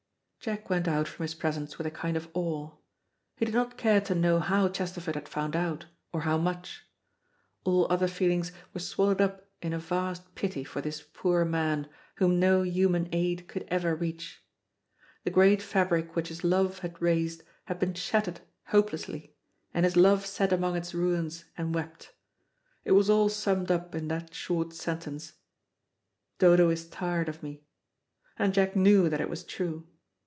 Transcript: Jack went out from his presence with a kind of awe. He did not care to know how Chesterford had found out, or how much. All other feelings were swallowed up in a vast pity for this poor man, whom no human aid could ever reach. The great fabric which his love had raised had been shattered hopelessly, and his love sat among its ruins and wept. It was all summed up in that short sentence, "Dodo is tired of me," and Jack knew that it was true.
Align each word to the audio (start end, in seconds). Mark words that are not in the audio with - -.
Jack 0.43 0.71
went 0.71 0.87
out 0.87 1.07
from 1.07 1.21
his 1.23 1.35
presence 1.35 1.77
with 1.77 1.85
a 1.85 1.91
kind 1.91 2.17
of 2.17 2.27
awe. 2.33 2.71
He 3.37 3.45
did 3.45 3.53
not 3.53 3.77
care 3.77 4.01
to 4.01 4.15
know 4.15 4.39
how 4.39 4.69
Chesterford 4.69 5.13
had 5.13 5.29
found 5.29 5.55
out, 5.55 5.85
or 6.11 6.21
how 6.21 6.39
much. 6.39 6.81
All 7.63 7.85
other 7.93 8.07
feelings 8.07 8.51
were 8.73 8.79
swallowed 8.79 9.21
up 9.21 9.47
in 9.61 9.71
a 9.71 9.77
vast 9.77 10.33
pity 10.33 10.63
for 10.63 10.81
this 10.81 11.03
poor 11.13 11.45
man, 11.45 11.87
whom 12.15 12.39
no 12.39 12.63
human 12.63 13.07
aid 13.11 13.47
could 13.47 13.65
ever 13.67 13.93
reach. 13.93 14.43
The 15.25 15.29
great 15.29 15.61
fabric 15.61 16.15
which 16.15 16.29
his 16.29 16.43
love 16.43 16.79
had 16.79 16.99
raised 16.99 17.43
had 17.65 17.77
been 17.77 17.93
shattered 17.93 18.39
hopelessly, 18.69 19.35
and 19.75 19.85
his 19.85 19.95
love 19.95 20.25
sat 20.25 20.51
among 20.51 20.75
its 20.75 20.95
ruins 20.95 21.45
and 21.55 21.75
wept. 21.75 22.15
It 22.83 22.93
was 22.93 23.11
all 23.11 23.29
summed 23.29 23.69
up 23.69 23.93
in 23.93 24.07
that 24.07 24.33
short 24.33 24.73
sentence, 24.73 25.33
"Dodo 26.39 26.71
is 26.71 26.87
tired 26.89 27.29
of 27.29 27.43
me," 27.43 27.61
and 28.39 28.55
Jack 28.55 28.75
knew 28.75 29.07
that 29.07 29.21
it 29.21 29.29
was 29.29 29.43
true. 29.43 29.87